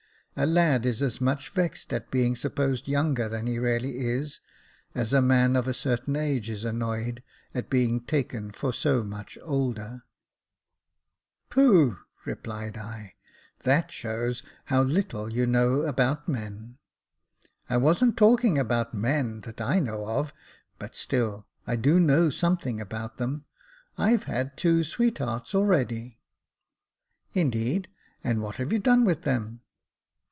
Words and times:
A 0.37 0.45
lad 0.45 0.85
is 0.85 1.01
as 1.01 1.19
much 1.19 1.49
vexed 1.49 1.91
at 1.91 2.09
being 2.09 2.37
supposed 2.37 2.87
younger 2.87 3.27
than 3.27 3.47
he 3.47 3.59
really 3.59 3.99
is 3.99 4.39
as 4.95 5.11
a 5.11 5.21
man 5.21 5.57
of 5.57 5.67
a 5.67 5.73
certain 5.73 6.15
age 6.15 6.49
is 6.49 6.63
annoyed 6.63 7.21
at 7.53 7.69
being 7.69 7.99
taken 7.99 8.49
for 8.53 8.71
so 8.71 9.03
much 9.03 9.37
older. 9.43 10.03
J.F. 11.53 11.57
N 11.57 11.63
194 11.67 11.83
Jacob 11.83 12.43
Faithful 12.45 12.45
"Pooh!" 12.47 12.53
replied 12.57 12.77
I: 12.77 13.15
"that 13.63 13.91
shows 13.91 14.41
how 14.65 14.83
little 14.83 15.29
you 15.29 15.45
know 15.45 15.81
about 15.81 16.29
men." 16.29 16.77
"I 17.69 17.75
wasn't 17.75 18.15
talking 18.15 18.57
about 18.57 18.93
men, 18.93 19.41
that 19.41 19.59
I 19.59 19.79
know 19.81 20.07
of; 20.07 20.31
but 20.79 20.95
still, 20.95 21.45
I 21.67 21.75
do 21.75 21.99
know 21.99 22.29
something 22.29 22.79
about 22.79 23.17
them. 23.17 23.43
I've 23.97 24.23
had 24.23 24.55
two 24.55 24.85
sweet 24.85 25.17
hearts 25.17 25.53
already."" 25.53 26.19
Indeed! 27.33 27.89
and 28.23 28.41
what 28.41 28.55
have 28.55 28.71
you 28.71 28.79
done 28.79 29.03
with 29.03 29.23
them 29.23 29.59